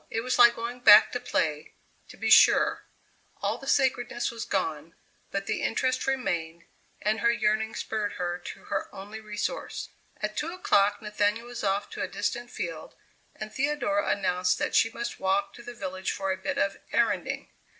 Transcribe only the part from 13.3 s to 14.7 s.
and Theodora announced